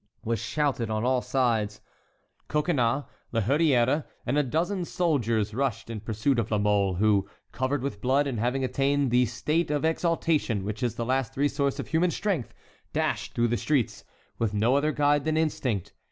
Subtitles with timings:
[0.23, 1.79] was shouted on all sides.
[2.47, 7.83] Coconnas, La Hurière, and a dozen soldiers rushed in pursuit of La Mole, who, covered
[7.83, 11.89] with blood, and having attained that state of exaltation which is the last resource of
[11.89, 12.51] human strength,
[12.93, 14.03] dashed through the streets,
[14.39, 15.93] with no other guide than instinct.